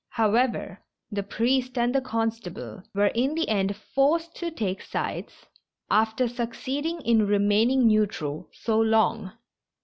However, 0.09 0.81
the 1.11 1.21
priest 1.21 1.77
and 1.77 1.93
the 1.93 2.01
constable 2.01 2.81
were 2.95 3.11
in 3.13 3.35
the 3.35 3.47
end 3.47 3.75
forced 3.75 4.35
to 4.37 4.49
take 4.49 4.81
sides 4.81 5.45
after 5.91 6.27
succeeding 6.27 7.01
in 7.01 7.27
remaining 7.27 7.85
neu 7.87 8.07
tral 8.07 8.47
so 8.51 8.79
long. 8.79 9.33